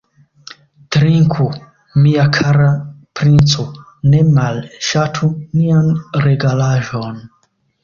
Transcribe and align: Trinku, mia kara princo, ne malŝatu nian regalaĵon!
Trinku, 0.95 1.45
mia 2.05 2.25
kara 2.37 2.71
princo, 3.21 3.67
ne 4.15 4.25
malŝatu 4.39 5.33
nian 5.45 5.95
regalaĵon! 6.27 7.25